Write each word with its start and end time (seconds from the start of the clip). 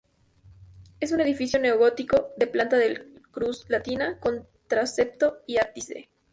Es 0.99 1.11
un 1.11 1.19
edificio 1.21 1.59
neogótico 1.59 2.29
de 2.35 2.47
planta 2.47 2.75
de 2.75 3.05
cruz 3.29 3.69
latina, 3.69 4.19
con 4.19 4.47
transepto 4.67 5.43
y 5.45 5.57
ábside. 5.59 6.09